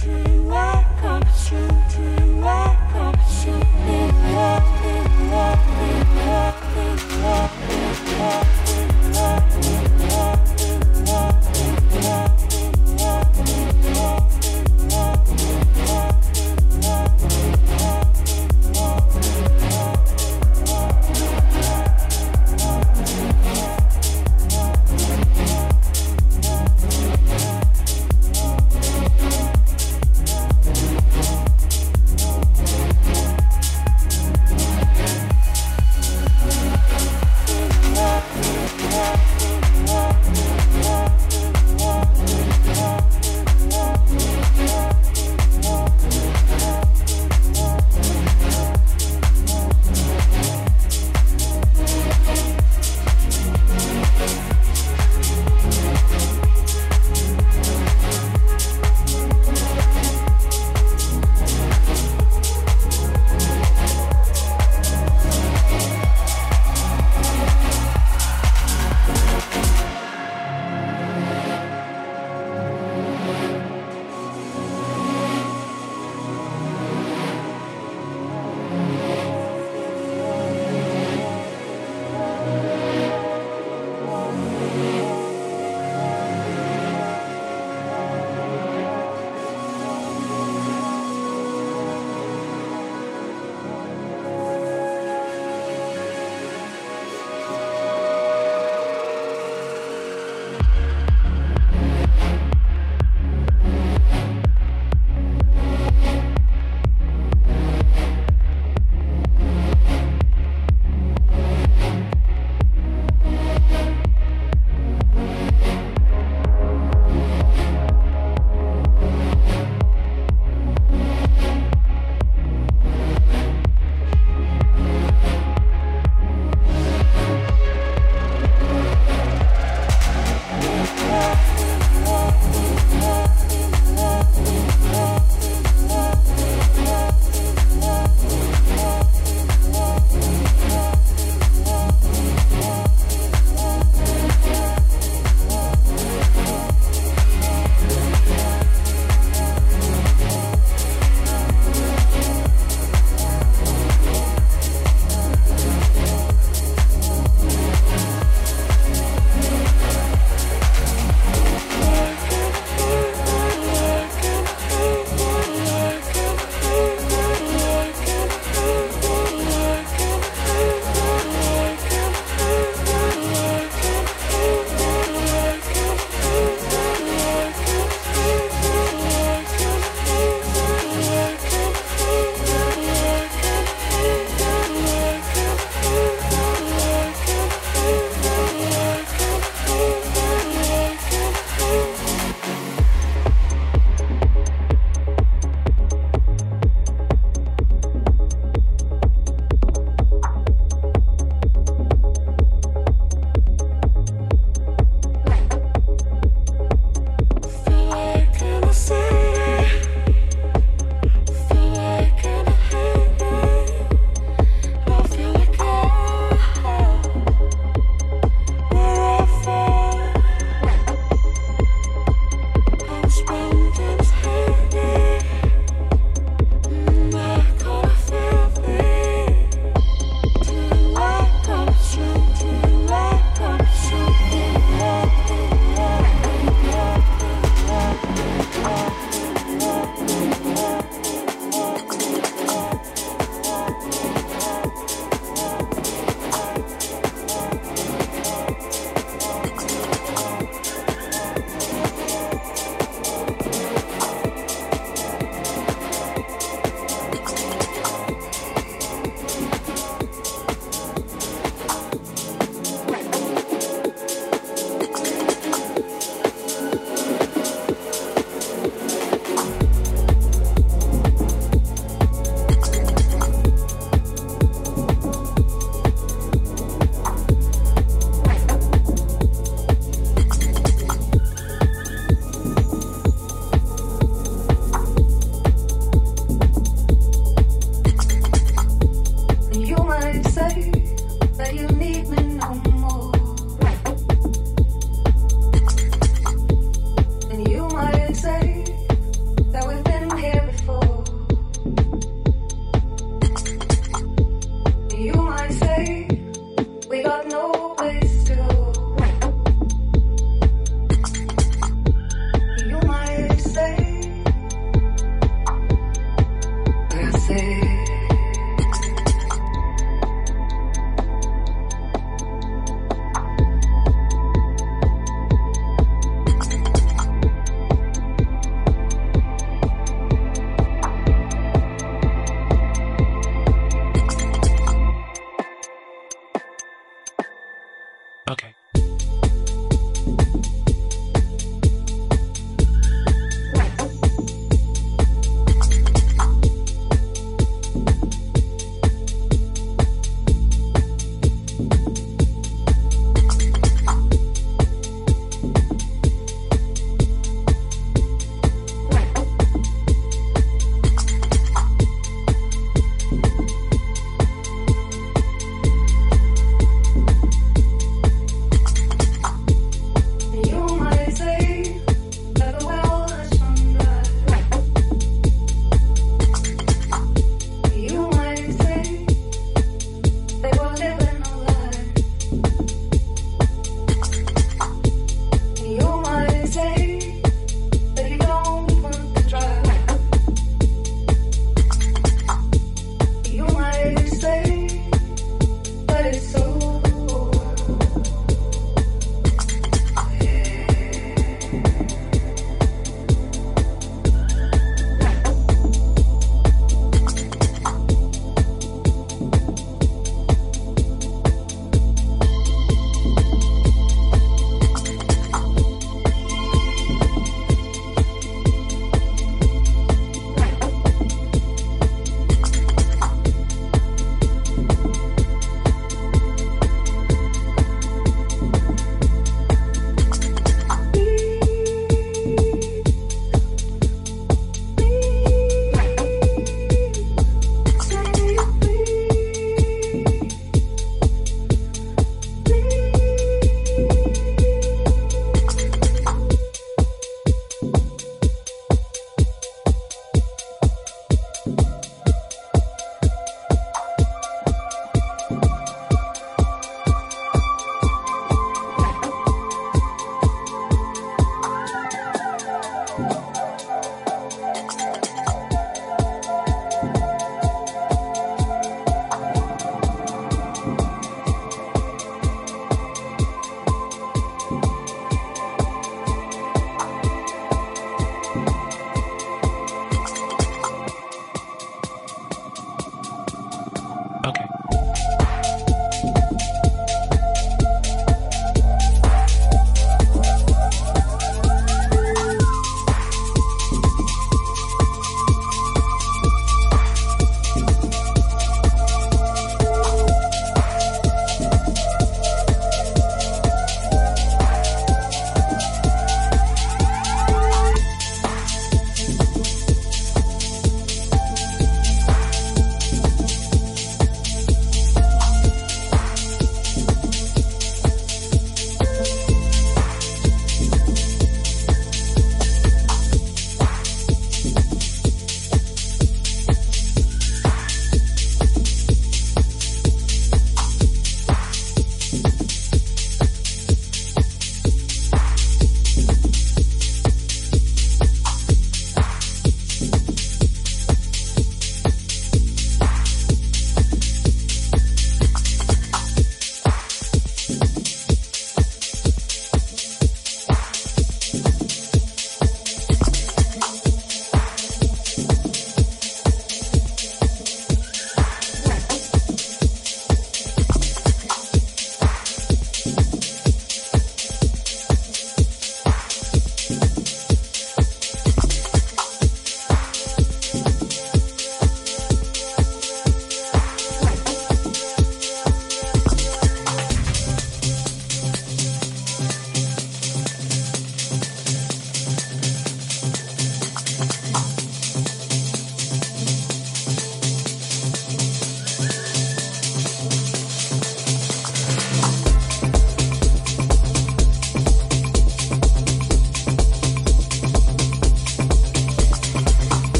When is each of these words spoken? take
take 0.00 0.39